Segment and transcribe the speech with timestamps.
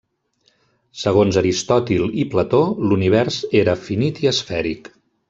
[1.01, 2.63] Segons Aristòtil i Plató,
[2.93, 4.91] l'univers era finit i esfèric.